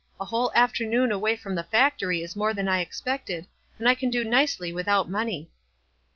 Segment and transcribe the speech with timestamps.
[0.19, 3.45] A whole afternoon away from the factory is more than I expected,
[3.77, 5.51] and I can do nicely without money."